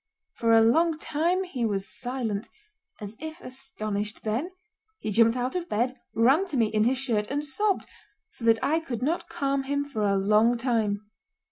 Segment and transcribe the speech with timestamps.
[0.33, 2.47] For a long time he was silent,
[2.99, 4.49] as if astonished, then
[4.97, 7.85] he jumped out of bed, ran to me in his shirt, and sobbed
[8.27, 11.05] so that I could not calm him for a long time.